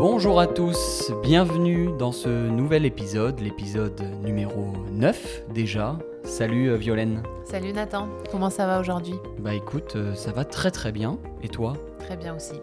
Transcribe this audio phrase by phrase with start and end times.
[0.00, 5.98] Bonjour à tous, bienvenue dans ce nouvel épisode, l'épisode numéro 9 déjà.
[6.24, 7.22] Salut euh, Violaine.
[7.44, 9.16] Salut Nathan, comment ça va aujourd'hui?
[9.40, 11.18] Bah écoute, euh, ça va très très bien.
[11.42, 11.74] Et toi?
[11.98, 12.54] Très bien aussi.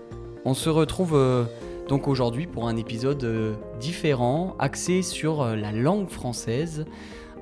[0.46, 1.44] On se retrouve euh,
[1.88, 6.86] donc aujourd'hui pour un épisode euh, différent, axé sur euh, la langue française.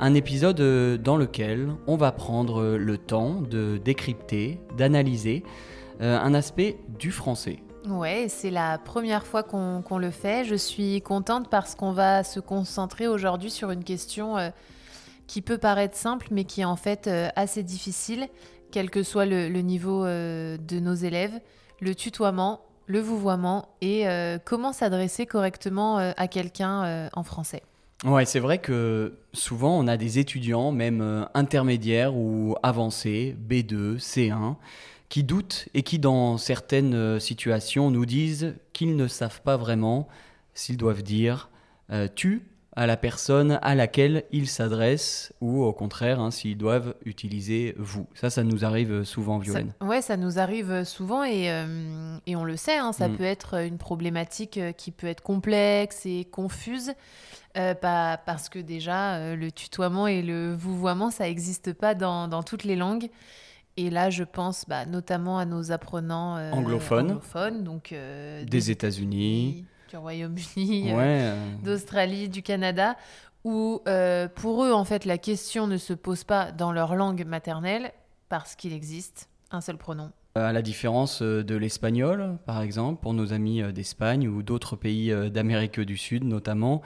[0.01, 0.59] Un épisode
[1.01, 5.43] dans lequel on va prendre le temps de décrypter, d'analyser
[6.01, 7.59] un aspect du français.
[7.87, 10.43] Ouais, c'est la première fois qu'on le fait.
[10.45, 14.49] Je suis contente parce qu'on va se concentrer aujourd'hui sur une question euh,
[15.27, 18.27] qui peut paraître simple, mais qui est en fait euh, assez difficile,
[18.71, 21.39] quel que soit le, niveau euh, de nos élèves.
[21.79, 24.05] Le tutoiement, le vouvoiement et
[24.45, 27.63] comment s'adresser correctement à quelqu'un en français.
[28.05, 34.55] Ouais, c'est vrai que souvent on a des étudiants, même intermédiaires ou avancés, B2, C1,
[35.15, 40.09] qui doutent et qui dans certaines euh, situations nous disent qu'ils ne savent pas vraiment
[40.53, 41.49] s'ils doivent dire
[41.89, 42.43] euh, tu
[42.75, 48.07] à la personne à laquelle ils s'adressent ou au contraire hein, s'ils doivent utiliser vous.
[48.13, 49.71] Ça, ça nous arrive souvent, Violaine.
[49.79, 53.15] Ça, ouais, ça nous arrive souvent et, euh, et on le sait, hein, ça Mm.
[53.15, 56.91] peut être une problématique qui peut être complexe et confuse.
[57.55, 62.65] euh, parce que déjà, le tutoiement et le vouvoiement, ça n'existe pas dans, dans toutes
[62.65, 63.09] les langues.
[63.77, 67.07] Et là, je pense bah, notamment à nos apprenants euh, Anglophones.
[67.11, 69.65] anglophones, donc euh, Des États-Unis.
[69.89, 71.19] du Royaume-Uni, Ouais.
[71.23, 72.95] euh, d'Australie, du Canada,
[73.43, 73.81] où
[74.35, 77.91] pour eux, en fait, la question ne se pose pas dans leur langue maternelle,
[78.29, 80.09] parce qu'il existe un seul pronom.
[80.33, 85.79] À la différence de l'espagnol, par exemple, pour nos amis d'Espagne ou d'autres pays d'Amérique
[85.79, 86.81] du Sud notamment,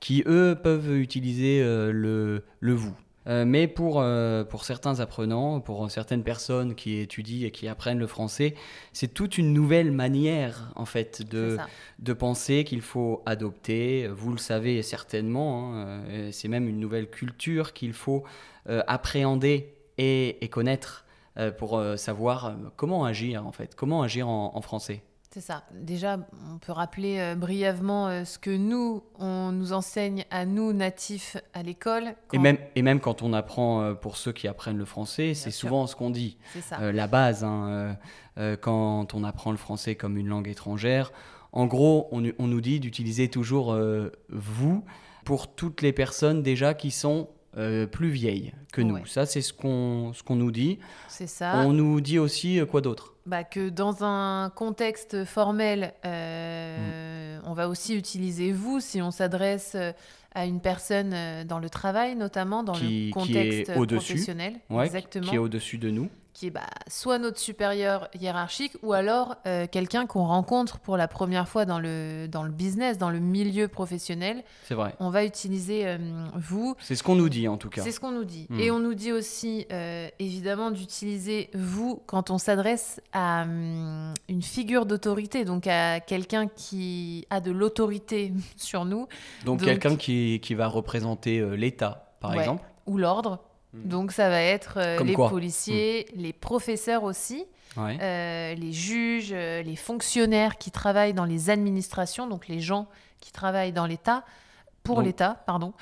[0.00, 2.94] qui eux peuvent utiliser le, le vous.
[3.26, 7.98] Euh, mais pour, euh, pour certains apprenants, pour certaines personnes qui étudient et qui apprennent
[7.98, 8.54] le français,
[8.92, 11.56] c'est toute une nouvelle manière en fait de,
[11.98, 14.08] de penser qu'il faut adopter.
[14.08, 18.24] Vous le savez certainement, hein, euh, c'est même une nouvelle culture qu'il faut
[18.68, 21.02] euh, appréhender et, et connaître
[21.58, 25.02] pour savoir comment agir en fait, comment agir en, en français.
[25.34, 25.64] C'est ça.
[25.72, 26.16] Déjà,
[26.48, 31.36] on peut rappeler euh, brièvement euh, ce que nous, on nous enseigne à nous, natifs,
[31.54, 32.14] à l'école.
[32.32, 35.50] Et même, et même quand on apprend, euh, pour ceux qui apprennent le français, c'est
[35.50, 36.38] souvent ce qu'on dit.
[36.52, 36.92] C'est ça.
[36.92, 37.96] La base, hein,
[38.60, 41.10] quand on apprend le français comme une langue étrangère,
[41.50, 43.76] en gros, on, on nous dit d'utiliser toujours
[44.28, 44.84] vous
[45.24, 48.94] pour toutes les personnes déjà qui sont euh, plus vieilles que nous.
[48.96, 49.02] Ouais.
[49.06, 50.78] Ça, c'est ce qu'on ce qu'on nous dit.
[51.08, 51.58] C'est ça.
[51.58, 53.14] On nous dit aussi euh, quoi d'autre?
[53.26, 56.06] Bah, que dans un contexte formel, Mm.
[56.06, 59.76] euh, on va aussi utiliser vous si on s'adresse
[60.34, 64.54] à une personne euh, dans le travail, notamment dans Qui- le qui contexte professionnel.
[64.70, 65.26] Ouais, exactement.
[65.28, 66.08] Qui est au-dessus de nous.
[66.32, 71.06] qui est bah, soit notre supérieur hiérarchique ou alors euh, quelqu'un qu'on rencontre pour la
[71.06, 74.42] première fois dans le, dans le business, dans le milieu professionnel.
[74.64, 74.96] C'est vrai.
[74.98, 75.96] On va utiliser euh,
[76.34, 76.74] vous.
[76.80, 77.82] C'est ce qu'on nous dit en tout cas.
[77.82, 78.48] C'est ce qu'on nous dit.
[78.50, 78.58] Mm.
[78.58, 84.42] Et on nous dit aussi, euh, évidemment, d'utiliser vous quand on s'adresse à hum, une
[84.42, 89.06] figure d'autorité, donc à quelqu'un qui a de l'autorité sur nous,
[89.44, 92.38] Donc, Donc- quelqu'un qui, qui va représenter euh, l'État, par Ouais.
[92.40, 92.62] exemple.
[92.86, 93.40] ou l'ordre.
[93.72, 93.88] Mm.
[93.88, 97.46] Donc ça va être euh, les quoi policiers, les professeurs aussi.
[97.76, 97.98] Ouais.
[98.00, 102.86] euh, les juges, les fonctionnaires qui travaillent dans les administrations, donc les gens
[103.20, 104.22] qui travaillent dans l'État,
[104.84, 105.72] pour l'État, pardon,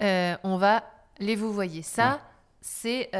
[0.00, 0.84] on va
[1.18, 1.82] les vous voyez.
[1.82, 2.18] Ça, Ouais.
[2.60, 3.10] c'est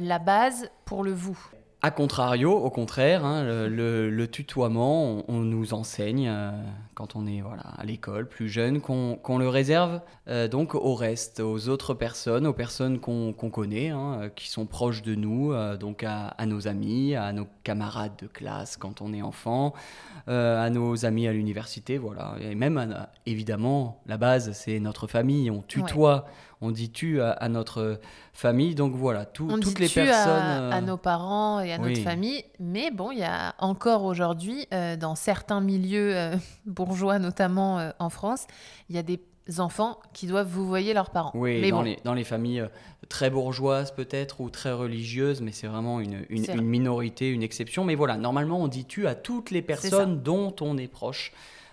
[0.00, 1.38] la base pour le vous.
[1.82, 6.50] A contrario, au contraire, hein, le, tutoiement, on, nous enseigne euh,
[6.94, 11.40] quand on est voilà, à l'école, plus jeune, qu'on le réserve euh, donc au reste,
[11.40, 16.04] aux autres personnes, aux personnes qu'on connaît, hein, euh, qui sont proches de nous, donc
[16.04, 19.72] à, nos amis, à nos camarades de classe quand on est enfant,
[20.26, 22.34] à nos amis à l'université, voilà.
[22.42, 26.26] Et même, évidemment, la base, c'est notre famille, on tutoie.
[26.62, 28.00] On dit tu à, à notre
[28.34, 30.32] famille, donc voilà, tout- On toutes dit les tu personnes.
[30.72, 34.66] à, euh, nos parents et à notre famille, mais bon, il y a encore aujourd'hui,
[34.74, 36.36] euh, dans certains milieux euh,
[36.66, 38.46] bourgeois, notamment euh, en France,
[38.90, 39.20] il y a des
[39.58, 41.32] enfants qui doivent vous voyer leurs parents.
[41.34, 42.66] Oui, mais dans, bon, les, dans les familles
[43.08, 47.42] très bourgeoises peut-être ou très religieuses, mais c'est vraiment une, une- C'est une minorité, une
[47.42, 47.84] exception.
[47.84, 51.32] Mais voilà, normalement on dit tu à toutes les personnes dont on est proche.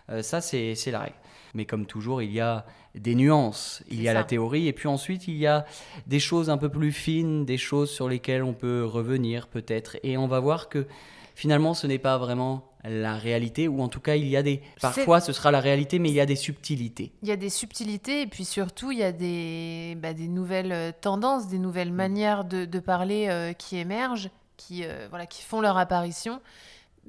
[0.09, 1.15] Euh, ça, c'est la règle.
[1.53, 2.65] Mais comme toujours, il y a
[2.99, 3.83] des nuances.
[3.89, 5.65] Il y a la théorie et puis ensuite il y a
[6.07, 9.97] des choses un peu plus fines, des choses sur lesquelles on peut revenir peut-être.
[10.03, 10.87] Et on va voir que
[11.35, 14.61] finalement ce n'est pas vraiment la réalité, ou en tout cas il y a des...
[14.81, 17.11] Parfois ce sera la réalité, mais il y a des subtilités.
[17.21, 20.71] Il y a des subtilités et puis surtout il y a des, bah, des nouvelles
[20.71, 21.61] euh, tendances, des Mm.
[21.61, 26.39] nouvelles manières de, de parler euh, qui émergent, qui, euh, voilà, qui font leur apparition.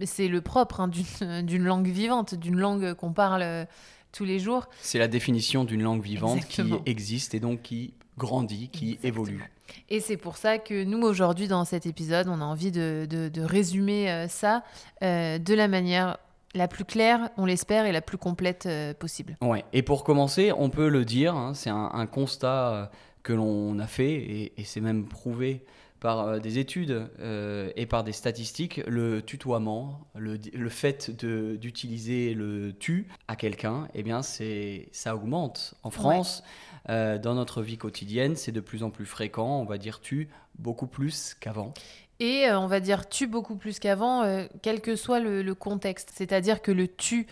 [0.04, 0.88] c'est le propre hein,
[1.42, 3.66] d'une langue vivante, d'une langue qu'on parle
[4.12, 4.68] tous les jours.
[4.80, 9.44] C'est la définition d'une langue vivante qui existe et donc qui grandit, qui évolue.
[9.88, 13.42] Et c'est pour ça que nous, aujourd'hui, dans cet épisode, on a envie de, de,
[13.42, 14.64] résumer euh, ça
[15.02, 16.18] euh, de la manière
[16.54, 18.68] la plus claire, on l'espère, et la plus complète
[18.98, 19.36] possible.
[19.42, 19.64] Ouais.
[19.74, 22.90] Et pour commencer, on peut le dire, hein, c'est un, constat
[23.22, 25.62] que l'on a fait, et, et c'est même prouvé
[26.00, 32.34] par euh, des études euh, et par des statistiques, le tutoiement, le, le fait d'utiliser
[32.34, 35.74] le tu à quelqu'un, eh bien ça augmente.
[35.82, 36.42] En France,
[36.88, 39.60] euh, dans notre vie quotidienne, c'est de plus en plus fréquent.
[39.60, 40.28] On va dire tu
[40.58, 41.74] beaucoup plus qu'avant.
[42.20, 44.24] Et on va dire tu beaucoup plus qu'avant,
[44.62, 46.10] quel que soit le, contexte.
[46.12, 47.28] C'est-à-dire que le tu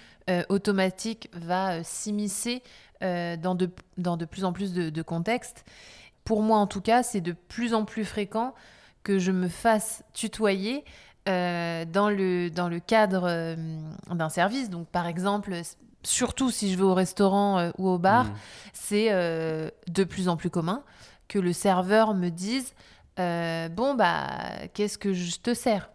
[0.49, 2.63] automatique va s'immiscer
[3.01, 3.69] dans, de,
[3.99, 5.65] dans de plus en plus de, de contextes
[6.27, 8.53] pour moi en tout cas, c'est de plus en plus fréquent
[9.03, 10.85] que je me fasse tutoyer
[11.29, 13.57] euh, dans, le, dans le cadre euh,
[14.11, 14.69] d'un service.
[14.69, 15.55] Donc par exemple,
[16.03, 18.35] surtout si je vais au restaurant euh, ou au bar, mmh.
[18.75, 20.83] c'est de plus en plus commun
[21.29, 22.75] que le serveur me dise
[23.17, 24.27] Bon, bah,
[24.75, 25.91] qu'est-ce que je te sers?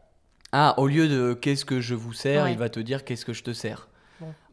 [0.53, 3.33] Ah, au lieu de qu'est-ce que je vous sers, il va te dire qu'est-ce que
[3.33, 3.89] je te sers.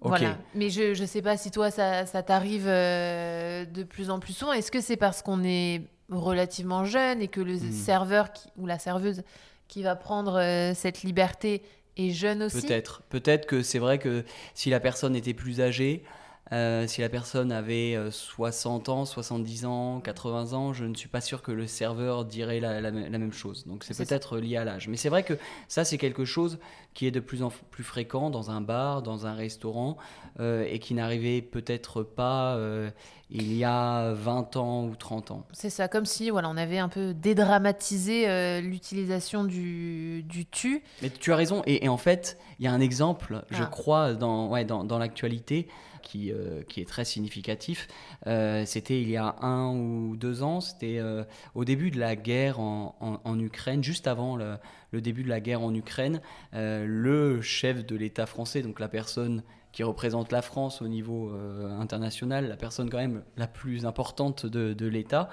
[0.00, 0.38] Voilà.
[0.54, 4.32] Mais je ne sais pas si toi, ça, ça t'arrive euh, de plus en plus
[4.32, 4.52] souvent.
[4.52, 7.72] Est-ce que c'est parce qu'on est relativement jeune et que le hmm.
[7.72, 9.22] serveur ou la serveuse
[9.66, 11.62] qui va prendre euh, cette liberté
[11.96, 12.62] est jeune aussi?
[12.62, 13.02] Peut-être.
[13.08, 14.24] Peut-être que c'est vrai que
[14.54, 16.04] si la personne était plus âgée,
[16.52, 21.20] euh, si la personne avait 60 ans, 70 ans, 80 ans, je ne suis pas
[21.20, 23.66] sûr que le serveur dirait la, la, même chose.
[23.66, 24.88] Donc c'est peut-être lié à l'âge.
[24.88, 25.34] Mais c'est vrai que
[25.68, 26.58] ça, c'est quelque chose
[26.94, 29.98] qui est de plus en plus fréquent dans un bar, dans un restaurant,
[30.40, 32.90] euh, et qui n'arrivait peut-être pas euh,
[33.30, 35.46] il y a 20 ans ou 30 ans.
[35.52, 40.82] C'est ça, comme si voilà, on avait un peu dédramatisé l'utilisation du, du, tu.
[41.02, 43.66] Mais tu as raison, et, et en fait, il y a un exemple, je ah.
[43.66, 45.68] crois, dans, ouais, dans, dans l'actualité
[46.02, 47.88] qui, euh, qui est très significatif.
[48.26, 51.24] Euh, c'était il y a un ou deux ans, c'était euh,
[51.54, 54.56] au début de la guerre en, en, Ukraine, juste avant le,
[54.92, 56.20] le, début de la guerre en Ukraine,
[56.52, 59.42] le chef de l'État français, donc la personne
[59.78, 61.30] qui représente la France au niveau
[61.78, 65.28] international, la personne quand même la plus importante de, de l'État,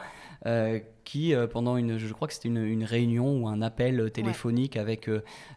[1.04, 5.10] qui pendant une, je crois que c'était une, une, réunion ou un appel téléphonique avec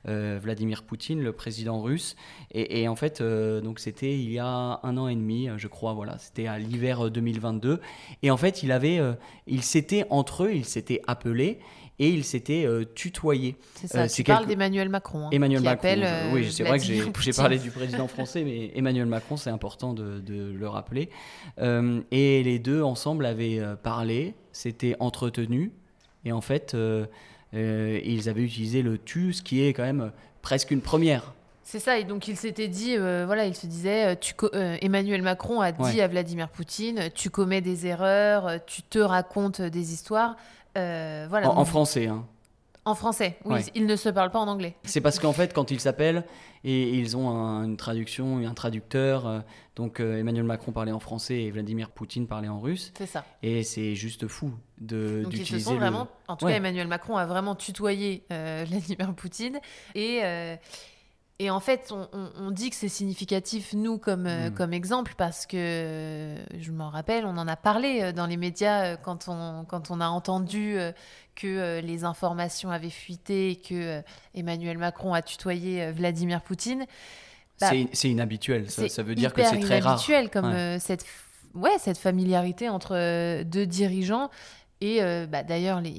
[0.07, 2.17] Vladimir Poutine, le président russe,
[2.51, 5.93] et, et en fait donc c'était il y a un an et demi, je crois,
[5.93, 7.81] voilà, c'était à l'hiver 2022.
[8.23, 9.15] Et en fait, il avait, euh,
[9.47, 11.59] ils s'étaient entre eux, ils s'étaient appelés
[11.99, 13.57] et ils s'étaient euh, tutoyés.
[13.75, 15.27] C'est ça, euh, tu parles d'Emmanuel Macron.
[15.27, 16.03] Hein, Emmanuel Macron,
[16.33, 20.23] oui, c'est vrai que j'ai parlé du président français, mais Emmanuel Macron, c'est important de,
[20.29, 21.11] le rappeler.
[21.59, 25.71] et les deux ensemble avaient parlé, s'étaient entretenus,
[26.25, 26.77] et en fait,
[27.53, 30.13] ils avaient utilisé le tu, ce qui est quand même
[30.43, 31.35] presque une première.
[31.71, 34.79] C'est ça, et donc il s'était dit, euh, voilà, il se disait, euh, tu euh,
[34.81, 39.93] Emmanuel Macron a dit à Vladimir Poutine, tu commets des erreurs, tu te racontes des
[39.93, 40.37] histoires.
[41.29, 41.51] Voilà.
[41.51, 42.27] En, français, hein.
[42.85, 44.77] En français, oui, ils ne se parlent pas en anglais.
[44.85, 46.25] C'est parce qu'en fait, quand ils s'appellent,
[46.65, 49.45] et ils ont une traduction, un traducteur,
[49.77, 52.93] donc Emmanuel Macron parlait en français et Vladimir Poutine parlait en russe.
[52.97, 53.25] C'est ça.
[53.43, 57.17] Et c'est juste fou de Donc ils se sont vraiment, en tout cas Emmanuel Macron
[57.17, 59.61] a vraiment tutoyé Vladimir Poutine
[59.95, 60.23] et
[61.41, 65.57] et en fait, on, dit que c'est significatif, nous, comme, euh, comme exemple, parce que,
[65.57, 69.93] euh, je m'en rappelle, on en a parlé euh, dans les médias quand on, quand
[69.93, 70.77] on a entendu
[71.37, 74.03] que les informations avaient fuité et que
[74.35, 76.87] Emmanuel Macron a tutoyé Vladimir Poutine.
[77.61, 80.01] Bah, c'est inhabituel, ça, ça, veut dire que c'est très rare.
[80.01, 81.05] C'est inhabituel, comme cette,
[81.55, 84.29] ouais, cette familiarité entre deux dirigeants.
[84.81, 85.95] Et bah, d'ailleurs, les,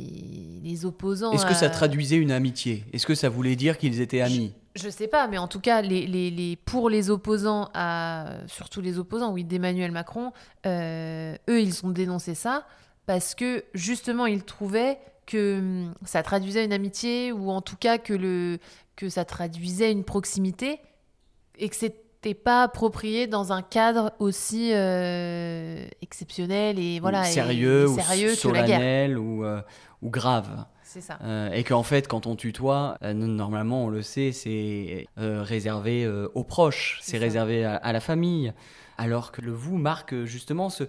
[0.61, 1.31] les, opposants.
[1.31, 2.83] Est-ce que ça traduisait une amitié?
[2.91, 4.53] Est-ce que ça voulait dire qu'ils étaient amis?
[4.75, 8.99] Je sais pas, mais en tout cas, les, les, pour les opposants, à, surtout les
[8.99, 10.31] opposants, oui, d'Emmanuel Macron,
[10.65, 12.65] euh, eux, ils ont dénoncé ça
[13.05, 17.97] parce que justement, ils trouvaient que hum, ça traduisait une amitié ou en tout cas
[17.97, 18.59] que, le,
[18.95, 20.79] que ça traduisait une proximité
[21.57, 28.35] et que c'était pas approprié dans un cadre aussi euh, exceptionnel et voilà sérieux, ou
[28.35, 29.61] solennel ou, euh,
[30.01, 30.65] ou grave.
[30.91, 31.19] C'est ça.
[31.23, 36.07] Euh, et qu'en fait, quand on tutoie, euh, normalement, on le sait, c'est euh, réservé
[36.33, 38.53] aux proches, c'est réservé à, la famille.
[38.97, 40.85] Alors que le vous marque justement ce,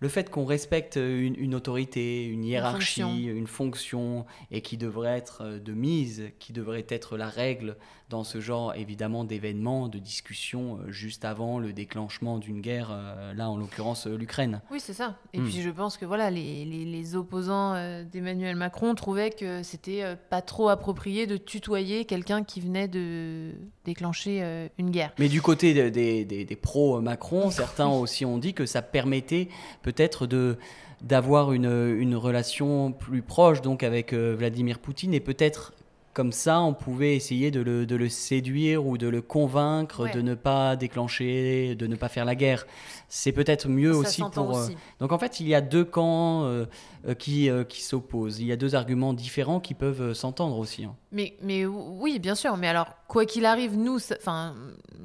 [0.00, 4.26] le fait qu'on respecte une, autorité, une hiérarchie, une fonction.
[4.50, 7.76] et qui devrait être de mise, qui devrait être la règle
[8.10, 13.32] dans ce genre évidemment d'événements, de discussions euh, juste avant le déclenchement d'une guerre, euh,
[13.32, 14.60] là en l'occurrence euh, l'Ukraine.
[14.70, 15.16] Oui, c'est ça.
[15.32, 15.44] Et Hmm.
[15.44, 17.74] puis je pense que voilà, les, les- les opposants
[18.12, 23.52] d'Emmanuel Macron trouvaient que c'était pas trop approprié de tutoyer quelqu'un qui venait de
[23.84, 25.12] déclencher une guerre.
[25.18, 29.48] Mais du côté de- des, des, des pro-Macron, certains aussi ont dit que ça permettait
[29.82, 30.58] peut-être de
[31.02, 31.66] d'avoir une,
[31.98, 35.74] une relation plus proche donc avec Vladimir Poutine et peut-être
[36.14, 40.12] comme ça on pouvait essayer de le, de le séduire ou de le convaincre Ouais.
[40.12, 42.66] de ne pas déclencher, de ne pas faire la guerre.
[43.08, 44.56] C'est peut-être mieux Ça aussi pour...
[44.56, 44.76] euh, aussi.
[45.00, 46.64] Donc en fait il y a deux camps euh,
[47.06, 48.40] euh, qui, euh, qui s'opposent.
[48.40, 50.84] Il y a deux arguments différents qui peuvent s'entendre aussi.
[50.84, 50.94] hein.
[51.12, 52.56] Mais, mais oui, bien sûr.
[52.56, 54.16] Mais alors, quoi qu'il arrive, nous, ça,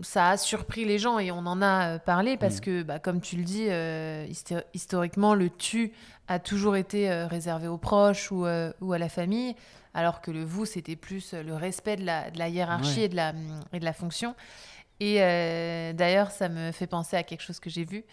[0.01, 2.61] ça a surpris les gens et on en a parlé parce Mm.
[2.61, 5.91] que, bah, comme tu le dis, euh, histo- historiquement, le tu
[6.27, 8.45] a toujours été réservé aux proches ou,
[8.81, 9.55] ou à la famille,
[9.93, 13.05] alors que le vous, c'était plus euh, le respect de la, de la hiérarchie Ouais.
[13.05, 13.33] et, de la,
[13.73, 14.35] et de la fonction.
[15.01, 18.03] Et euh, d'ailleurs, ça me fait penser à quelque chose que j'ai vu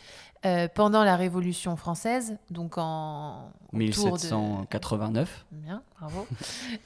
[0.44, 5.46] euh, pendant la Révolution française, donc en autour de- 1789.
[5.50, 6.26] Bien, bravo.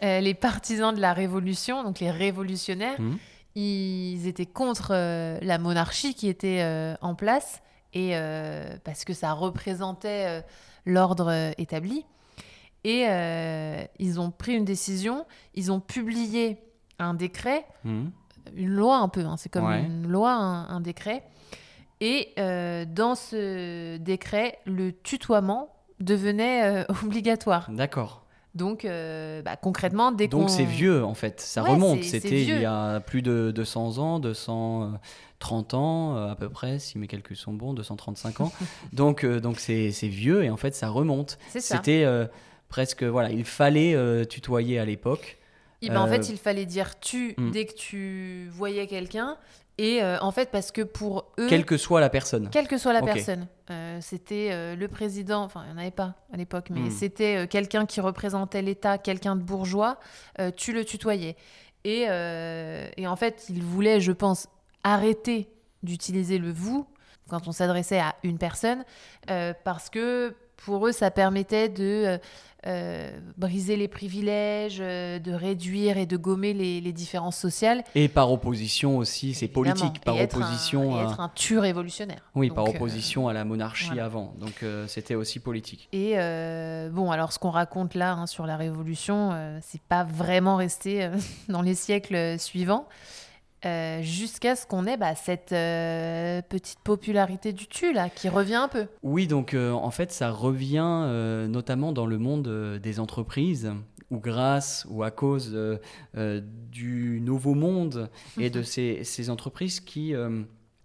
[0.02, 3.18] Euh, les partisans de la Révolution, donc les révolutionnaires, Mhm.
[3.56, 4.92] ils étaient contre
[5.42, 6.64] la monarchie qui était
[7.02, 7.60] en place,
[7.92, 8.14] et
[8.84, 10.42] parce que ça représentait
[10.86, 12.06] l'ordre établi.
[12.84, 16.58] Et euh, ils ont pris une décision, ils ont publié
[16.98, 18.10] un décret, Mhm.
[18.54, 19.82] une loi un peu, hein, c'est comme Ouais.
[19.82, 21.22] une loi, un, un décret.
[22.00, 27.70] Et euh, dans ce décret, le tutoiement devenait euh, obligatoire.
[27.70, 28.24] D'accord.
[28.54, 30.26] Donc, euh, bah, concrètement, dès.
[30.26, 32.02] Donc c'est vieux en fait, ça Ouais, remonte.
[32.02, 37.06] C'était il y a plus de 200 ans, 230 ans à peu près, si mes
[37.06, 38.52] calculs sont bons, 235 ans.
[38.92, 41.38] donc euh, donc c'est vieux et en fait ça remonte.
[41.50, 41.76] C'est ça.
[41.76, 42.26] C'était euh,
[42.70, 45.36] presque voilà, il fallait euh, tutoyer à l'époque.
[45.82, 47.50] Et ben, En euh, fait, il fallait dire tu Hmm.
[47.50, 49.36] dès que tu voyais quelqu'un.
[49.78, 52.50] Et euh, en fait, parce que pour eux, Quelle que soit la personne.
[52.50, 55.90] quelle que soit la personne, euh, c'était euh, le président, enfin, il n'y en avait
[55.90, 56.90] pas à l'époque, mais Hmm.
[56.90, 59.98] c'était euh, quelqu'un qui représentait l'État, quelqu'un de bourgeois,
[60.38, 61.34] euh, tu le tutoyais.
[61.84, 64.48] Et, euh, et en fait, il voulait, je pense,
[64.84, 65.48] arrêter
[65.82, 66.86] d'utiliser le vous
[67.30, 68.84] quand on s'adressait à une personne,
[69.30, 70.34] euh, parce que
[70.64, 72.18] pour eux, ça permettait de euh,
[72.66, 77.82] euh, briser les privilèges, euh, de réduire et de gommer les, les différences sociales.
[77.94, 81.04] Et par opposition aussi, c'est politique, par et être un- opposition et à...
[81.04, 82.20] être un tu révolutionnaire.
[82.34, 84.04] Oui, Donc, par euh, opposition à la monarchie voilà.
[84.04, 84.34] avant.
[84.38, 85.88] Donc euh, c'était aussi politique.
[85.92, 86.12] Et
[86.92, 91.08] bon, alors ce qu'on raconte là hein, sur la Révolution, c'est pas vraiment resté
[91.48, 92.86] dans les siècles suivants,
[93.66, 98.54] euh, jusqu'à ce qu'on ait bah, cette euh, petite popularité du tu là, qui revient
[98.54, 98.86] un peu.
[99.02, 103.72] Oui, donc euh, en fait, ça revient notamment dans le monde des entreprises,
[104.10, 105.56] où grâce ou à cause
[106.14, 110.14] du nouveau monde et de ces, ces entreprises qui,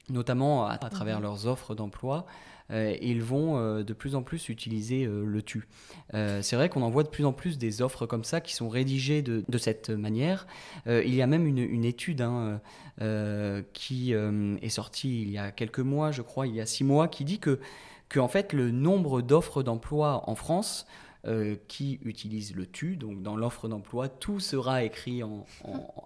[0.10, 1.24] notamment à, à travers Mhm.
[1.24, 2.26] leurs offres d'emploi,
[2.72, 5.68] euh, ils vont euh, de plus en plus utiliser euh, le tu.
[6.14, 8.70] C'est vrai qu'on en voit de plus en plus des offres comme ça qui sont
[8.70, 10.48] rédigées de, cette manière.
[10.86, 12.62] Il y a même une, étude hein,
[13.74, 17.08] qui est sortie il y a quelques mois, je crois, il y a six mois,
[17.10, 17.60] qui dit que,
[18.08, 20.86] que en fait, le nombre d'offres d'emploi en France
[21.68, 25.22] qui utilisent le tu, donc dans l'offre d'emploi, tout sera écrit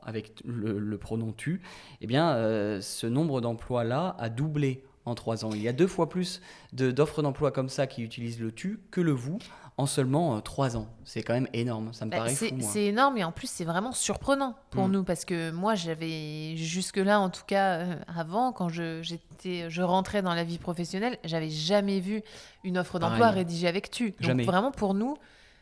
[0.04, 1.62] avec le, pronom tu,
[2.02, 2.34] eh bien,
[2.82, 5.50] ce nombre d'emplois-là a doublé en trois ans.
[5.54, 6.42] Il y a deux fois plus
[6.74, 9.40] de- d'offres d'emploi comme ça qui utilisent le tu que le vous
[9.78, 10.88] en seulement euh, trois ans.
[11.06, 12.70] C'est quand même énorme, ça me Bah, paraît c'est fou, moi.
[12.70, 14.92] c'est énorme et en plus c'est vraiment surprenant pour Mm.
[14.92, 19.82] nous parce que moi j'avais jusque-là en tout cas euh, avant quand je, j'étais, je
[19.82, 22.22] rentrais dans la vie professionnelle, j'avais jamais vu
[22.66, 24.12] une offre d'emploi rédigée avec tu.
[24.12, 24.44] Donc Jamais.
[24.44, 25.16] vraiment pour nous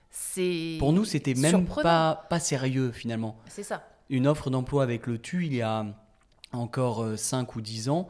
[0.10, 3.38] c'est Pour nous, c'était même pas, pas sérieux finalement.
[3.48, 3.84] C'est ça.
[4.10, 5.86] Une offre d'emploi avec le tu, il y a
[6.54, 8.08] encore 5 ou 10 ans,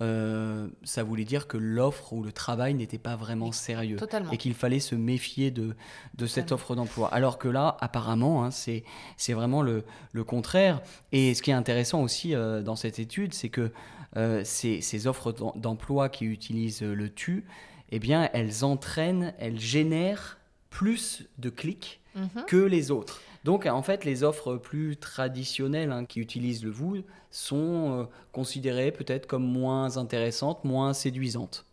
[0.00, 3.96] euh, ça voulait dire que l'offre ou le travail n'était pas vraiment sérieux.
[3.96, 4.30] Totalement.
[4.32, 5.74] Et qu'il fallait se méfier de,
[6.16, 7.08] de cette offre d'emploi.
[7.12, 8.84] Alors que là, apparemment, hein, c'est
[9.16, 10.80] c'est vraiment le, le contraire.
[11.12, 13.70] Et ce qui est intéressant aussi euh, dans cette étude, c'est que
[14.16, 17.44] euh, ces, ces offres d'em- d'emploi qui utilisent le tu,
[17.90, 20.38] eh bien, elles entraînent, elles génèrent
[20.70, 22.44] plus de clics Mhm.
[22.48, 23.20] que les autres.
[23.44, 26.98] Donc en fait, les offres plus traditionnelles hein, qui utilisent le vous
[27.30, 31.64] sont euh, considérées peut-être comme moins intéressantes, moins séduisantes.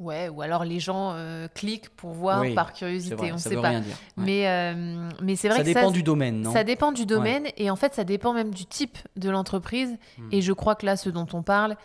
[0.00, 3.50] Ouais, ou alors les gens euh, cliquent pour voir Oui, par curiosité, vrai, on ça
[3.50, 3.68] sait pas.
[3.68, 3.96] rien dire.
[4.16, 4.24] Ouais.
[4.24, 6.52] Mais, euh, mais c'est vrai ça que dépend ça, du domaine, non?
[6.52, 9.96] ça dépend du domaine et en fait ça dépend même du type de l'entreprise.
[10.18, 10.28] Hmm.
[10.32, 11.76] Et je crois que là, ce dont on parle,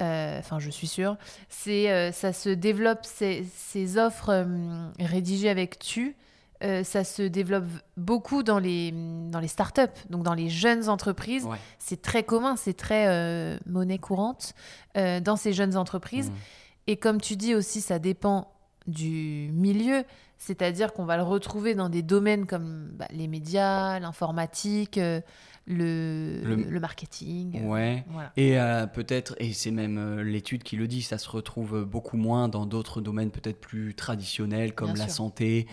[0.00, 1.16] euh, enfin je suis sûre,
[1.48, 4.44] c'est ça se développe ces, offres
[4.98, 6.16] rédigées avec tu
[6.62, 7.64] euh, ça se développe
[7.96, 8.92] beaucoup dans les,
[9.30, 11.44] dans les startups, donc dans les jeunes entreprises.
[11.44, 11.58] Ouais.
[11.78, 14.54] C'est très commun, c'est très euh, monnaie courante
[14.96, 16.30] euh, dans ces jeunes entreprises.
[16.30, 16.34] Mm.
[16.88, 18.48] Et comme tu dis aussi, ça dépend
[18.86, 20.04] du milieu.
[20.38, 25.20] C'est-à-dire qu'on va le retrouver dans des domaines comme bah, les médias, l'informatique, euh,
[25.66, 27.60] le, Le- le marketing.
[27.62, 28.04] euh, Ouais.
[28.10, 28.32] Voilà.
[28.36, 32.48] Et euh, peut-être, et c'est même l'étude qui le dit, ça se retrouve beaucoup moins
[32.48, 35.14] dans d'autres domaines peut-être plus traditionnels comme Bien la sûr.
[35.16, 35.68] santé,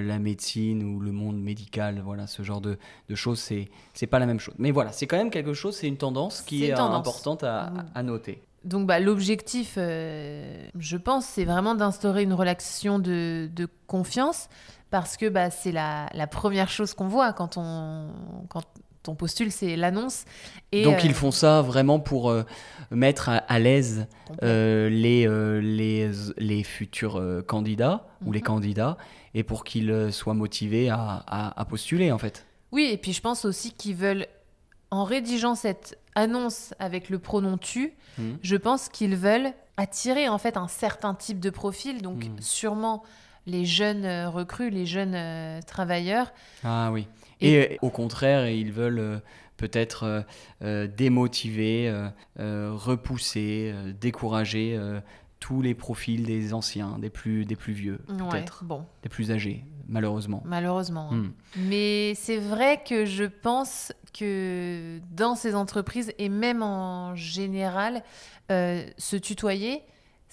[0.00, 2.00] la médecine ou le monde médical.
[2.04, 4.54] Voilà, ce genre de, de choses, c'est c'est pas la même chose.
[4.58, 6.98] Mais voilà, c'est quand même quelque chose, c'est une tendance qui est euh, tendance.
[6.98, 7.84] importante à, Mm.
[7.94, 8.42] à noter.
[8.64, 14.48] Donc bah, l'objectif, euh, je pense, c'est vraiment d'instaurer une relation de, de confiance
[14.90, 18.08] parce que bah, c'est la, la première chose qu'on voit quand on,
[18.48, 18.64] quand
[19.08, 20.24] on postule, c'est l'annonce.
[20.72, 22.42] Et, Donc euh, ils font ça vraiment pour euh,
[22.90, 24.06] mettre à, à l'aise
[24.42, 28.44] euh, les, euh, les, les futurs euh, candidats ou les Mhm.
[28.46, 28.96] candidats
[29.34, 32.46] et pour qu'ils euh, soient motivés à, à- à postuler en fait.
[32.72, 34.26] Oui, et puis je pense aussi qu'ils veulent,
[34.90, 38.38] en rédigeant cette annonce avec le pronom tu, Mhm.
[38.42, 42.36] je pense qu'ils veulent attirer en fait un certain type de profil, donc Mhm.
[42.40, 43.02] sûrement
[43.46, 46.32] les jeunes euh, recrues, les jeunes euh, travailleurs.
[46.62, 47.06] Ah oui.
[47.40, 49.18] Et- Et, euh, au contraire, ils veulent euh,
[49.56, 50.24] peut-être
[50.62, 51.92] euh, démotiver,
[52.38, 54.78] repousser, décourager
[55.40, 59.30] tous les profils des anciens, des plus, des plus vieux, Ouais, peut-être, bon, des plus
[59.30, 60.42] âgés, malheureusement.
[60.46, 61.10] malheureusement.
[61.12, 61.16] hein.
[61.16, 61.32] Hmm.
[61.68, 68.02] Mais c'est vrai que je pense que dans ces entreprises, et même en général,
[68.48, 69.82] se tutoyer,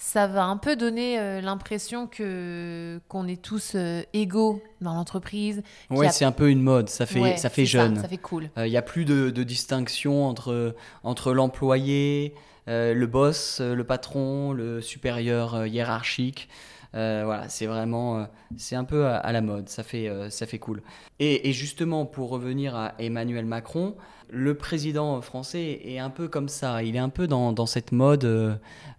[0.04, 5.62] ça va un peu donner euh, l'impression que qu'on est tous euh, égaux dans l'entreprise.
[5.90, 7.96] Ouais, a- c'est un peu une mode, ça fait, Ouais, ça fait jeune.
[7.96, 8.50] ça fait cool.
[8.56, 12.34] Il n'y a plus de, de distinction entre, entre l'employé,
[12.68, 16.48] euh, le boss, euh, le patron, le supérieur euh, hiérarchique.
[16.94, 18.24] Euh, voilà, c'est vraiment, euh,
[18.58, 20.82] c'est un peu à, à la mode, ça fait, euh, ça fait cool.
[21.20, 23.94] Et, et justement, pour revenir à Emmanuel Macron,
[24.34, 27.92] le président français est un peu comme ça, il est un peu dans, dans cette
[27.92, 28.54] mode euh,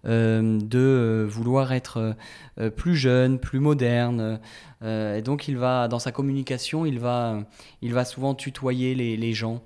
[0.06, 2.14] euh, de euh, vouloir être
[2.60, 4.38] euh, plus jeune, plus moderne.
[4.82, 7.40] euh, et donc, il va, dans sa communication, il va,
[7.82, 9.60] il va souvent tutoyer les, les gens.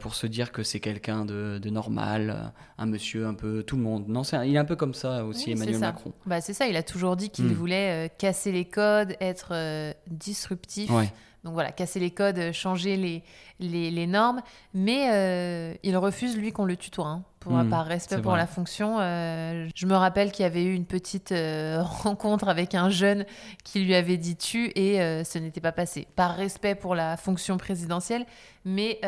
[0.00, 3.82] pour se dire que c'est quelqu'un de, de normal, un monsieur un peu tout le
[3.82, 4.04] monde.
[4.06, 5.86] Non, c'est un- il est un peu comme ça aussi, Oui, Emmanuel ça.
[5.86, 6.12] Macron.
[6.24, 7.52] Bah, c'est ça, il a toujours dit qu'il Hmm.
[7.52, 9.52] voulait casser les codes, être
[10.08, 10.90] disruptif.
[10.90, 11.12] Ouais.
[11.46, 13.22] Donc voilà, casser les codes, euh, changer les,
[13.60, 14.42] les, les normes.
[14.74, 17.06] Mais euh, il refuse, lui, qu'on le tutoie.
[17.06, 18.40] hein, pour, Hmm, par respect pour vrai.
[18.40, 18.98] la fonction.
[18.98, 23.24] Euh, je me rappelle qu'il y avait eu une petite euh, rencontre avec un jeune
[23.62, 26.08] qui lui avait dit tu et ce n'était pas passé.
[26.16, 28.26] Par respect pour la fonction présidentielle.
[28.64, 28.98] Mais,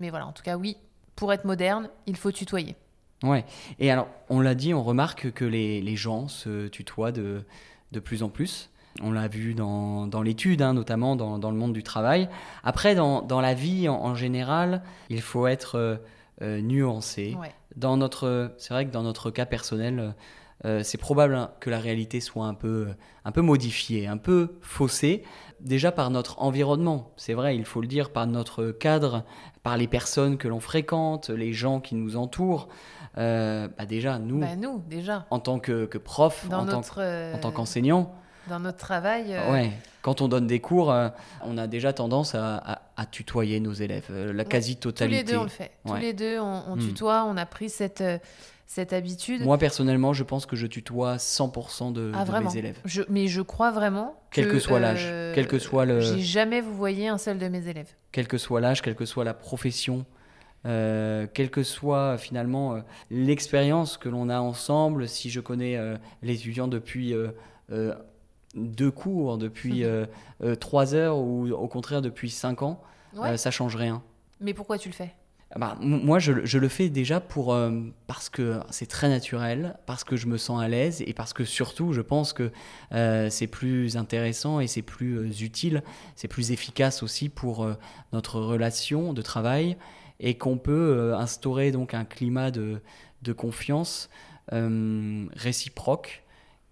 [0.00, 0.76] mais voilà, en tout cas, oui,
[1.14, 2.74] pour être moderne, il faut tutoyer.
[3.22, 3.44] Ouais.
[3.78, 7.44] Et alors, on l'a dit, on remarque que les, les gens se tutoient de,
[7.92, 8.70] de plus en plus.
[9.02, 12.28] On l'a vu dans, dans l'étude, hein, notamment dans, dans le monde du travail.
[12.64, 15.96] Après, dans, dans la vie en, en général, il faut être euh,
[16.42, 17.36] euh, nuancé.
[17.40, 17.52] Ouais.
[17.76, 20.14] Dans notre, c'est vrai que dans notre cas personnel,
[20.64, 22.88] euh, c'est probable que la réalité soit un peu,
[23.24, 25.22] un peu modifiée, un peu faussée,
[25.60, 27.12] déjà par notre environnement.
[27.16, 29.24] C'est vrai, il faut le dire, par notre cadre,
[29.62, 32.68] par les personnes que l'on fréquente, les gens qui nous entourent.
[33.18, 35.26] Euh, bah déjà, nous, Bah, nous, déjà.
[35.30, 38.14] en tant que, que prof, Dans en tant, notre, euh, en tant qu'enseignant,
[38.48, 39.34] dans notre travail.
[39.34, 39.70] euh, ouais,
[40.02, 41.08] quand on donne des cours, euh,
[41.42, 45.16] on a déjà tendance à, à- à tutoyer nos élèves, euh, la Tous quasi-totalité.
[45.18, 45.70] les deux, on le fait.
[45.86, 46.80] Tous les deux, on, on Hmm.
[46.80, 48.18] tutoie, on a pris cette, euh,
[48.66, 49.42] cette habitude.
[49.42, 52.78] Moi, personnellement, je pense que je tutoie 100% de, ah, de mes élèves.
[52.84, 54.14] Je- Mais je crois vraiment.
[54.30, 57.38] Quel que soit l'âge, euh, quel que soit le- J'ai jamais vous voyez un seul
[57.38, 57.90] de mes élèves.
[58.12, 60.04] quel que soit l'âge, quelle que soit la profession,
[60.66, 62.80] euh, quelle que soit finalement euh,
[63.10, 67.14] l'expérience que l'on a ensemble, si je connais euh, les étudiants depuis
[68.56, 70.06] deux cours, depuis euh,
[70.42, 72.80] euh, trois heures ou au contraire depuis cinq ans,
[73.14, 73.30] Ouais.
[73.30, 74.02] euh, ça change rien.
[74.40, 75.14] Mais pourquoi tu le fais?
[75.52, 77.70] Ah bah, moi, je, je le fais déjà pour, euh,
[78.08, 81.44] parce que c'est très naturel, parce que je me sens à l'aise et parce que
[81.44, 82.50] surtout, je pense que
[82.92, 85.84] euh, c'est plus intéressant et c'est plus euh, utile,
[86.16, 87.66] c'est plus efficace aussi pour
[88.12, 89.76] notre relation de travail
[90.18, 92.80] et qu'on peut instaurer donc un climat de,
[93.22, 94.10] de confiance
[95.34, 96.24] réciproque.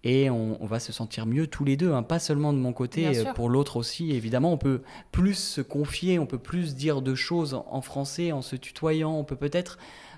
[0.05, 2.71] Et on, on va se sentir mieux tous les deux, hein, pas seulement de mon
[2.71, 4.11] côté, euh, pour l'autre aussi.
[4.11, 8.31] Évidemment, on peut plus se confier, on peut plus dire de choses en, en français
[8.31, 9.77] en se tutoyant, on peut peut-être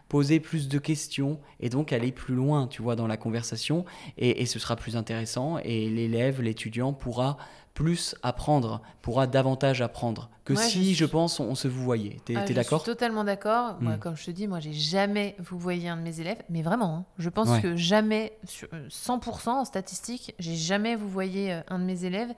[0.10, 3.86] poser plus de questions et donc aller plus loin, tu vois, dans la conversation.
[4.18, 5.58] Et, et ce sera plus intéressant.
[5.60, 7.38] Et l'élève, l'étudiant pourra
[7.78, 12.18] plus apprendre, pourra davantage apprendre que Ouais, si, je pense, on se vous voyait.
[12.26, 12.82] T'es Ah, t'es je d'accord?
[12.82, 13.78] suis totalement d'accord.
[13.80, 14.00] Moi, Hmm.
[14.00, 16.96] comme je te dis, moi, j'ai jamais vous voyez un de mes élèves, mais vraiment,
[16.96, 17.62] hein, je pense Ouais.
[17.62, 22.04] que jamais, sur, euh, 100% en statistique, j'ai jamais vous voyez euh, un de mes
[22.04, 22.34] élèves.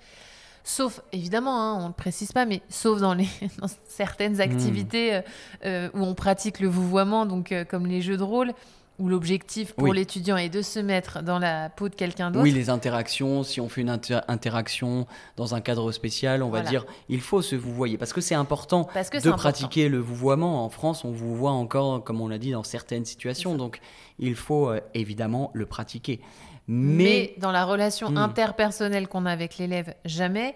[0.66, 4.42] Sauf, évidemment, hein, on ne le précise pas, mais sauf dans, les, dans certaines Hmm.
[4.42, 5.22] activités euh,
[5.66, 8.52] euh, où on pratique le vouvoiement, donc euh, comme les jeux de rôle,
[9.00, 9.96] où l'objectif pour Oui.
[9.98, 12.44] l'étudiant est de se mettre dans la peau de quelqu'un d'autre.
[12.44, 15.08] Oui, les interactions, si on fait une inter- interaction
[15.38, 18.84] dans un cadre spécial, on va dire il faut se vouvoyer parce que c'est important
[18.94, 19.50] Parce que de c'est important.
[19.50, 20.64] pratiquer le vouvoiement.
[20.66, 23.80] En France, on vous voit encore, comme on l'a dit, dans certaines situations, donc
[24.20, 26.20] il faut euh, évidemment le pratiquer.
[26.68, 28.18] Mais, Mais, dans la relation Hmm.
[28.18, 30.56] interpersonnelle qu'on a avec l'élève, jamais.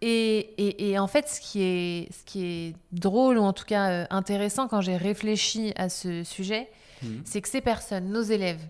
[0.00, 3.64] Et, et- et en fait, ce qui, est, ce qui est drôle, ou en tout
[3.64, 6.68] cas euh, intéressant quand j'ai réfléchi à ce sujet,
[7.02, 7.22] Mhm.
[7.24, 8.62] c'est que ces personnes, nos élèves,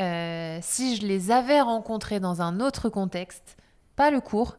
[0.00, 3.56] euh, si je les avais rencontrés dans un autre contexte,
[3.96, 4.56] pas le cours,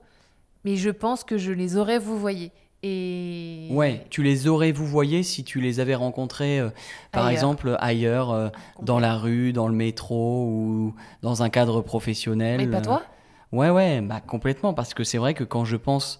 [0.63, 2.51] mais je pense que je les aurais vouvoyés.
[2.83, 6.69] Et ouais, tu les aurais vouvoyés si tu les avais rencontrés, euh,
[7.11, 7.31] par Ailleurs.
[7.31, 8.49] exemple, ailleurs, euh,
[8.81, 12.57] dans la rue, dans le métro ou dans un cadre professionnel.
[12.57, 13.01] Mais pas toi?
[13.51, 14.73] Ouais, ouais, bah, complètement.
[14.73, 16.19] Parce que c'est vrai que quand je pense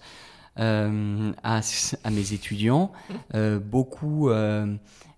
[0.58, 1.60] euh, à,
[2.04, 2.90] à mes étudiants,
[3.62, 4.28] beaucoup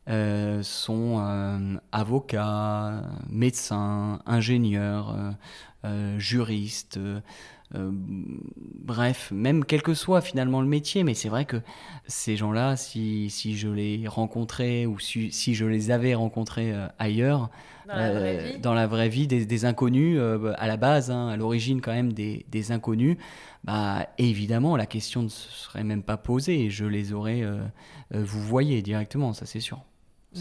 [0.08, 5.14] euh, sont euh, avocats, médecins, ingénieurs,
[5.84, 6.98] euh, juristes.
[7.74, 11.60] bref, même quel que soit finalement le métier, mais c'est vrai que
[12.06, 17.50] ces gens-là, si, si je les rencontrais ou si, si je les avais rencontrés ailleurs,
[17.86, 20.18] Dans la vraie vie dans la vraie vie, des, des inconnus,
[20.56, 23.18] à la base, hein, à l'origine quand même des, des inconnus,
[23.64, 27.42] bah, évidemment, la question ne se serait même pas posée je les aurais,
[28.10, 29.84] vous voyez directement, ça c'est sûr.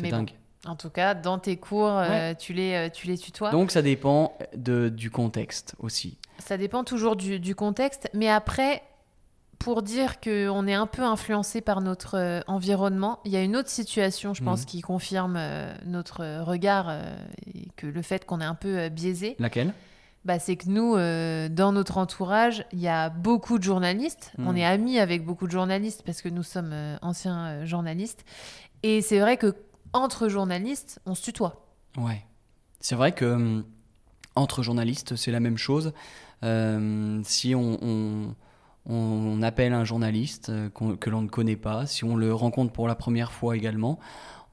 [0.05, 0.17] C'est bon.
[0.17, 0.31] dingue.
[0.65, 3.51] En tout cas, dans tes cours, euh, tu, les, euh, tu les tutoies.
[3.51, 6.17] Donc ça dépend de, du contexte aussi.
[6.39, 8.81] Ça dépend toujours du, du contexte, mais après,
[9.59, 13.55] pour dire qu'on est un peu influencé par notre euh, environnement, il y a une
[13.55, 14.65] autre situation, je pense, Mhm.
[14.65, 17.15] qui confirme euh, notre regard euh,
[17.55, 19.73] et que le fait qu'on est un peu biaisé, Laquelle?
[20.25, 20.95] Bah, c'est que nous,
[21.55, 24.33] dans notre entourage, il y a beaucoup de journalistes.
[24.37, 24.47] Mhm.
[24.47, 28.25] On est amis avec beaucoup de journalistes parce que nous sommes anciens journalistes.
[28.83, 29.55] Et c'est vrai que
[29.93, 31.65] entre journalistes, on se tutoie.
[31.97, 32.23] Ouais.
[32.79, 33.65] C'est vrai que hum,
[34.35, 35.93] entre journalistes, c'est la même chose.
[36.43, 38.35] Euh, si on, on,
[38.89, 42.87] on appelle un journaliste euh, que l'on ne connaît pas, si on le rencontre pour
[42.87, 43.99] la première fois également,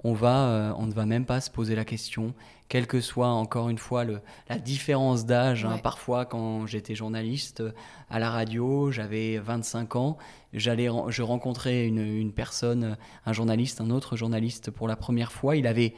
[0.03, 2.35] on, va, euh, on ne va même pas se poser la question,
[2.68, 5.64] quelle que soit encore une fois le, la différence d'âge.
[5.64, 5.79] hein.
[5.83, 7.73] Parfois, quand j'étais journaliste euh,
[8.11, 10.18] à la radio, j'avais 25 ans,
[10.53, 15.57] j'allais, je rencontrais une, une personne, un journaliste, un autre journaliste pour la première fois.
[15.57, 15.94] Il avait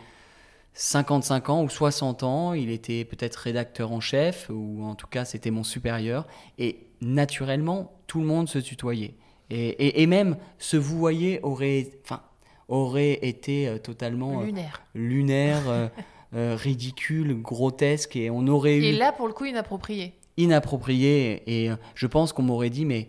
[0.74, 5.24] 55 ans ou 60 ans, il était peut-être rédacteur en chef, ou en tout cas
[5.24, 6.26] c'était mon supérieur,
[6.58, 9.14] et naturellement tout le monde se tutoyait.
[9.50, 12.22] Et, et- et même se vouvoyer aurait, enfin,
[12.68, 14.82] aurait été euh, totalement euh, Lunaire.
[14.94, 15.62] lunaire,
[16.34, 20.14] euh, ridicule, grotesque, et on aurait Et eu là, pour le coup, inapproprié.
[20.36, 23.08] inapproprié, et je pense qu'on m'aurait dit, mais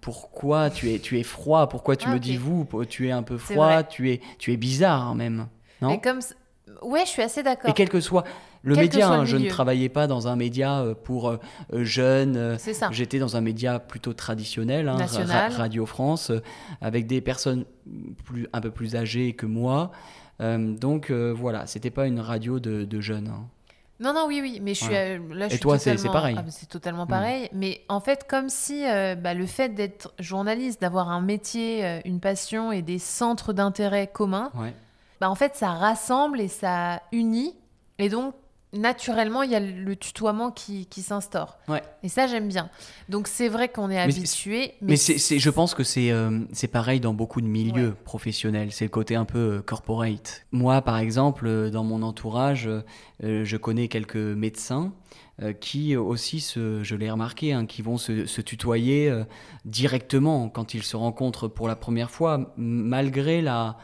[0.00, 3.22] pourquoi tu es, tu es froid, pourquoi tu Ah, me dis vous, tu es un
[3.22, 5.48] peu froid, tu es, tu es bizarre hein, même.
[5.82, 5.98] Non?
[5.98, 6.20] Comme...
[6.82, 7.70] Ouais, je suis assez d'accord.
[7.70, 8.24] et quel que soit
[8.62, 11.38] le Quel média, le hein, je ne travaillais pas dans un média euh, pour euh,
[11.72, 12.56] jeunes.
[12.58, 12.88] C'est ça.
[12.92, 15.48] J'étais dans un média plutôt traditionnel, hein, Ra-.
[15.48, 16.40] Radio France, euh,
[16.80, 17.64] avec des personnes
[18.24, 19.90] plus, un peu plus âgées que moi.
[20.40, 23.28] Euh, donc euh, voilà, c'était pas une radio de, de jeunes.
[23.28, 23.46] hein.
[23.98, 25.16] Non, non, oui, oui, mais je suis Voilà.
[25.16, 25.18] là.
[25.40, 26.36] Je Et suis toi, c'est- pareil.
[26.38, 27.08] Ah, c'est totalement Mm.
[27.08, 27.48] pareil.
[27.54, 32.20] Mais en fait, comme si euh, bah, le fait d'être journaliste, d'avoir un métier, une
[32.20, 34.74] passion et des centres d'intérêt communs, Ouais.
[35.18, 37.54] bah, en fait, ça rassemble et ça unit.
[37.98, 38.34] Et donc,
[38.78, 41.58] naturellement, il y a le tutoiement qui, qui s'instaure.
[41.68, 41.82] Ouais.
[42.02, 42.68] Et ça, j'aime bien.
[43.08, 44.74] Donc, c'est vrai qu'on est Mais habitué.
[44.80, 47.94] Mais, c'est, c'est- je pense que c'est, euh, c'est pareil dans beaucoup de milieux Ouais.
[48.04, 48.72] professionnels.
[48.72, 50.44] C'est le côté un peu euh, corporate.
[50.52, 52.68] Moi, par exemple, euh, dans mon entourage,
[53.24, 54.92] euh, je connais quelques médecins
[55.60, 59.24] qui aussi, se, je l'ai remarqué, hein, qui vont se, se tutoyer euh,
[59.66, 63.76] directement quand ils se rencontrent pour la première fois, malgré la,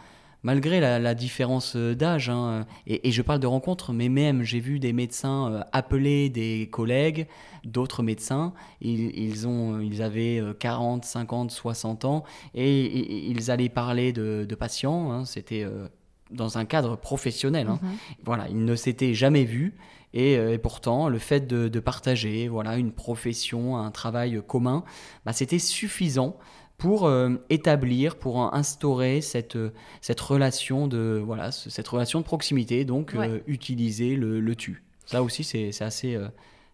[0.42, 2.28] malgré la, la différence euh, d'âge.
[2.30, 2.66] hein.
[2.86, 6.68] Et, et je parle de rencontres, mais même j'ai vu des médecins euh, appeler des
[6.70, 7.26] collègues,
[7.64, 8.52] d'autres médecins.
[8.80, 12.24] Ils, ils, ont, ils avaient euh, 40, 50, 60 ans
[12.54, 15.12] et, et- ils allaient parler de, de patients.
[15.12, 15.24] hein.
[15.24, 15.88] C'était euh,
[16.30, 17.68] dans un cadre professionnel.
[17.68, 17.78] hein.
[17.82, 17.90] Mhm.
[18.24, 19.74] Voilà, ils ne s'étaient jamais vus.
[20.14, 24.84] Et, euh, et pourtant, le fait de, de partager voilà, une profession, un travail commun,
[25.24, 26.36] bah, c'était suffisant
[26.82, 32.24] pour euh, établir, pour instaurer cette, euh, cette, relation de, voilà, ce- cette relation de
[32.24, 33.28] proximité, donc Ouais.
[33.28, 34.82] euh, utiliser le, le tu.
[35.06, 36.26] Ça aussi, c'est assez, euh,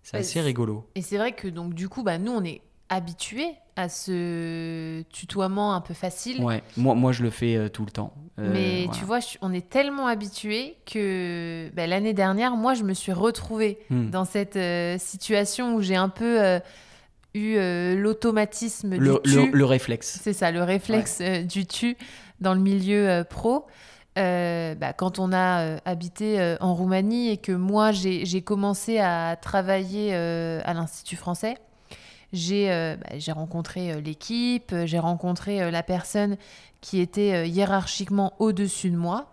[0.02, 0.86] c'est assez rigolo.
[0.94, 5.74] Et c'est vrai que donc du coup, bah, nous, on est habitués à ce tutoiement
[5.74, 6.42] un peu facile.
[6.42, 8.14] Ouais, moi, moi, je le fais tout le temps.
[8.38, 8.98] Mais voilà.
[8.98, 13.12] tu vois, je- on est tellement habitués que bah, l'année dernière, moi, je me suis
[13.12, 14.08] retrouvée Hmm.
[14.10, 14.58] dans cette
[15.00, 16.58] situation où j'ai un peu
[17.38, 19.51] euh, eu l'automatisme du le, tu.
[19.51, 20.20] le, réflexe.
[20.22, 21.96] C'est ça, le réflexe du tu
[22.40, 23.66] dans le milieu pro.
[24.16, 30.74] Bah, quand on a habité en Roumanie et que moi j'ai commencé à travailler à
[30.74, 31.57] l'Institut français,
[32.33, 36.37] j'ai bah, rencontré l'équipe, j'ai rencontré la personne
[36.81, 39.31] qui était hiérarchiquement au-dessus de moi,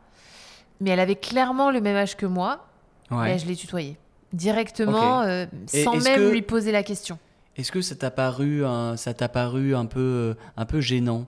[0.82, 2.68] mais elle avait clairement le même âge que moi,
[3.12, 3.98] et je l'ai tutoyée
[4.36, 7.18] directement euh, sans même lui poser la question.
[7.58, 11.28] Est-ce que ça t'a paru, un, ça t'a paru un peu, euh, un peu gênant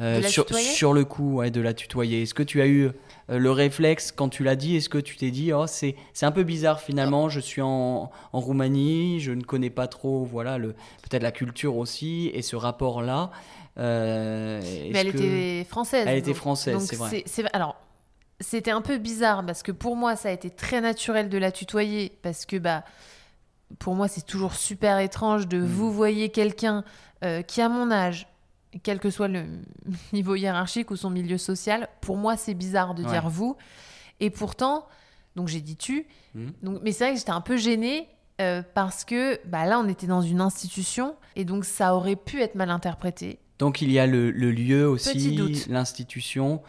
[0.00, 2.22] euh, sur, sur, le coup ouais, de la tutoyer?
[2.22, 2.90] Est-ce que tu as eu
[3.28, 6.32] le réflexe quand tu l'as dit Est-ce que tu t'es dit oh, c'est, c'est un
[6.32, 10.72] peu bizarre finalement Je suis en, en, Roumanie, je ne connais pas trop voilà le
[11.02, 13.30] peut-être la culture aussi et ce rapport là.
[13.76, 16.06] Mais elle était française.
[16.08, 16.86] Elle était française,
[17.26, 17.50] c'est vrai.
[17.52, 17.76] alors
[18.40, 21.52] c'était un peu bizarre parce que pour moi, ça a été très naturel de la
[21.52, 22.84] tutoyer parce que bah,
[23.78, 25.66] pour moi, c'est toujours super étrange de mm.
[25.66, 26.84] vous voyez quelqu'un
[27.24, 28.26] euh, qui a mon âge,
[28.82, 29.44] quel que soit le
[30.12, 31.88] niveau hiérarchique ou son milieu social.
[32.00, 33.56] Pour moi, c'est bizarre de dire vous.
[34.20, 34.86] Et pourtant,
[35.36, 36.06] donc j'ai dit tu.
[36.34, 36.48] Mm.
[36.62, 38.08] Donc, mais c'est vrai que j'étais un peu gênée
[38.40, 42.40] euh, parce que bah, là, on était dans une institution et donc ça aurait pu
[42.40, 43.38] être mal interprété.
[43.58, 45.36] Donc il y a le, le lieu aussi,
[45.68, 46.62] l'institution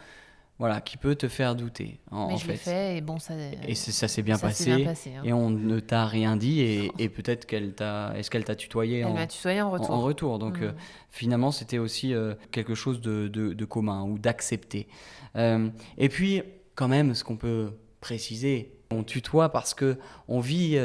[0.61, 1.99] voilà, qui peut te faire douter.
[2.11, 3.33] En, Mais je l'ai fait et bon, ça.
[3.67, 4.71] Et ça s'est bien, passé.
[4.71, 5.21] Hein.
[5.23, 8.13] Et on ne t'a rien dit et, et peut-être qu'elle t'a.
[8.15, 9.89] Est-ce qu'elle t'a tutoyé Elle m'a tutoyé en retour.
[9.89, 10.37] En, retour.
[10.37, 10.65] Donc mm.
[10.65, 10.71] euh,
[11.09, 14.87] finalement, c'était aussi euh, quelque chose de, de, commun ou d'accepter.
[15.35, 16.43] Euh, et puis,
[16.75, 19.97] quand même, ce qu'on peut préciser, on tutoie parce que
[20.27, 20.77] on vit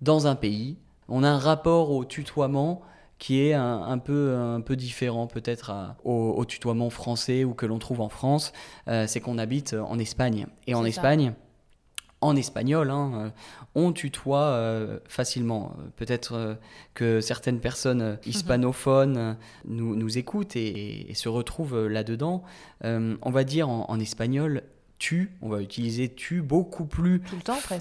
[0.00, 0.78] dans un pays.
[1.06, 2.80] On a un rapport au tutoiement
[3.18, 5.72] qui est un, peu, un peu différent peut-être
[6.04, 8.52] au, tutoiement français ou que l'on trouve en France,
[8.86, 10.46] euh, c'est qu'on habite en Espagne.
[10.66, 11.34] Et en Espagne,
[12.20, 13.30] en espagnol, hein, euh,
[13.74, 15.74] on tutoie euh, facilement.
[15.96, 16.58] Peut-être
[16.94, 22.42] que certaines personnes hispanophones nous, nous, écoutent et, se retrouvent là-dedans.
[22.82, 24.62] on va dire en espagnol
[24.98, 27.22] tu, on va utiliser tu beaucoup plus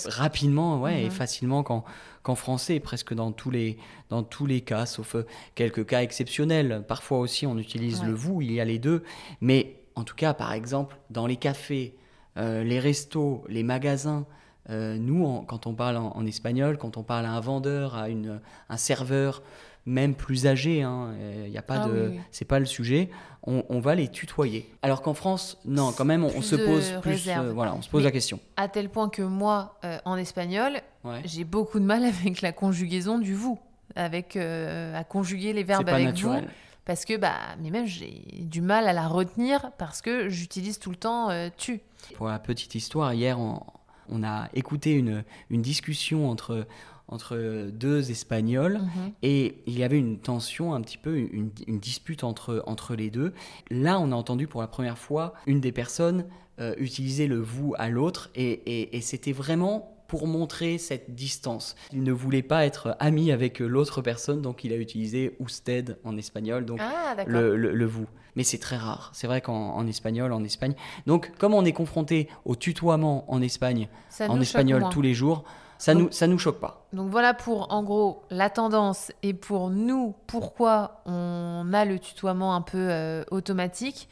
[0.05, 1.11] rapidement ouais, et mhm.
[1.11, 3.77] facilement qu'en français, presque dans tous, les,
[4.09, 5.25] dans tous les cas, sauf euh,
[5.55, 6.83] quelques cas exceptionnels.
[6.87, 9.03] Parfois aussi, on utilise le vous, il y a les deux.
[9.41, 11.95] Mais en tout cas, par exemple, dans les cafés,
[12.37, 14.25] euh, les restos, les magasins,
[14.69, 18.41] euh, nous, quand on parle en, espagnol, quand on parle à un vendeur, à une,
[18.69, 19.41] un serveur,
[19.87, 21.13] même plus âgé, hein,
[21.45, 23.09] il y a pas ah de, c'est pas le sujet.
[23.49, 24.69] On, va les tutoyer.
[24.81, 28.03] Alors qu'en France, non, quand même, on, se pose plus, euh, voilà, on se pose
[28.03, 28.41] la question.
[28.57, 30.81] À tel point que moi, euh, en espagnol,
[31.23, 33.57] j'ai beaucoup de mal avec la conjugaison du vous,
[33.95, 36.43] avec euh, à conjuguer les verbes avec naturel.
[36.43, 36.51] vous,
[36.83, 40.89] parce que bah, mais même j'ai du mal à la retenir parce que j'utilise tout
[40.89, 41.79] le temps tu.
[42.15, 43.61] Pour la petite histoire, hier, on,
[44.09, 46.67] on a écouté une, une discussion entre
[47.07, 49.11] entre deux Espagnols mhm.
[49.23, 53.33] et il y avait une tension, un petit peu une, dispute entre, entre les deux.
[53.69, 56.25] Là, on a entendu pour la première fois une des personnes
[56.59, 61.75] euh, utiliser le vous à l'autre et, et, c'était vraiment pour montrer cette distance.
[61.93, 66.17] Il ne voulait pas être ami avec l'autre personne, donc il a utilisé usted en
[66.17, 68.07] espagnol, donc ah, le, le, vous.
[68.35, 69.11] Mais c'est très rare.
[69.13, 70.73] C'est vrai qu'en espagnol, en Espagne.
[71.05, 73.87] Donc, comme on est confronté au tutoiement en Espagne,
[74.19, 75.43] en espagnol tous les jours,
[75.77, 76.85] ça ne nous, ça nous choque pas.
[76.93, 82.55] Donc voilà pour en gros la tendance et pour nous pourquoi on a le tutoiement
[82.55, 84.09] un peu euh, automatique.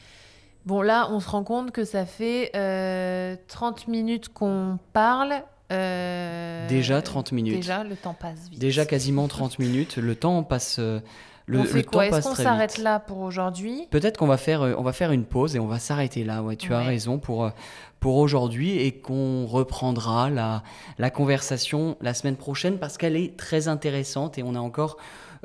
[0.66, 5.34] Bon là on se rend compte que ça fait 30 euh, minutes qu'on parle.
[5.72, 7.56] Euh, déjà 30 minutes.
[7.56, 8.60] Déjà le temps passe vite.
[8.60, 9.98] Déjà quasiment 30 minutes.
[9.98, 10.80] Le temps passe
[11.48, 12.08] le, on fait quoi?
[12.08, 13.88] Est-ce qu'on s'arrête là pour aujourd'hui?
[13.92, 16.42] Peut-être qu'on va faire, euh, on va faire une pause et on va s'arrêter là.
[16.42, 17.50] Ouais, tu as raison pour, euh,
[18.00, 20.64] pour aujourd'hui et qu'on reprendra la,
[20.98, 24.98] la conversation la semaine prochaine parce qu'elle est très intéressante et on a encore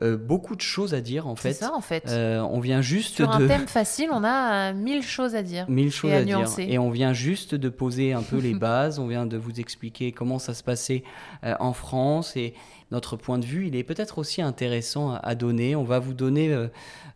[0.03, 1.53] euh, beaucoup de choses à dire en fait.
[1.53, 2.05] C'est ça en fait.
[2.09, 3.45] on vient juste Sur de...
[3.45, 5.67] un thème facile, on a mille choses à dire.
[5.69, 6.49] Mille choses et à, dire.
[6.59, 8.99] Et on vient juste de poser un peu les bases.
[8.99, 11.05] On vient de vous expliquer comment ça se passait
[11.43, 12.55] en France et,
[12.90, 15.76] notre point de vue, il est peut-être aussi intéressant à, donner.
[15.76, 16.68] On va vous donner euh,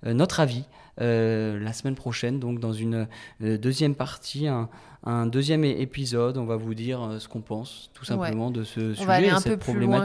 [0.06, 0.64] euh, notre avis
[1.00, 3.08] euh, la semaine prochaine, donc dans une
[3.40, 6.38] deuxième partie, un, deuxième épisode.
[6.38, 9.40] On va vous dire ce qu'on pense tout simplement de ce sujet, va aller un
[9.40, 10.04] peu plus loin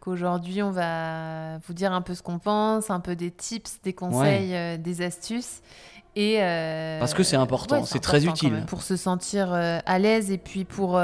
[0.00, 0.62] qu'aujourd'hui.
[0.62, 4.78] on va vous dire un peu ce qu'on pense, un peu des tips, des conseils,
[4.78, 5.60] des astuces.
[6.14, 8.62] Et Parce que c'est important, c'est très utile.
[8.68, 11.00] Pour se sentir à l'aise et puis pour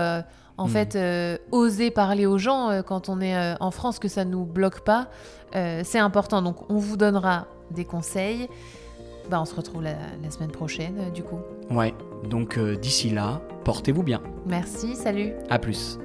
[0.58, 0.70] en hmm.
[0.70, 4.24] fait, euh, oser parler aux gens euh, quand on est euh, en France, que ça
[4.24, 5.08] ne nous bloque pas,
[5.52, 6.42] c'est important.
[6.42, 8.48] Donc, on vous donnera des conseils.
[9.30, 11.38] Bah, on se retrouve la, la semaine prochaine, du coup.
[11.70, 11.94] Ouais,
[12.28, 14.20] donc d'ici là, portez-vous bien.
[14.46, 15.32] Merci, salut.
[15.48, 15.98] À plus.